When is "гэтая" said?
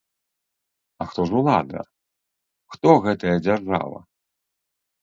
3.05-3.37